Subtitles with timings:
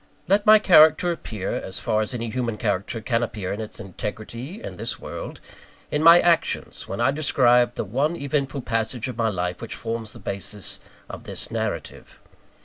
[0.27, 4.59] Let my character appear as far as any human character can appear in its integrity,
[4.59, 5.39] in this world
[5.91, 10.13] in my actions, when I describe the one eventful passage in my life which forms
[10.13, 12.19] the basis of this narrative.